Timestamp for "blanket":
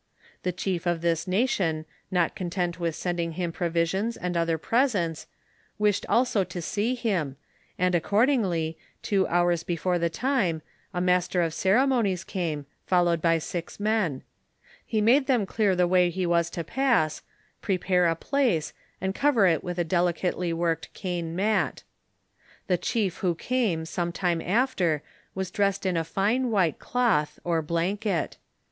27.61-28.37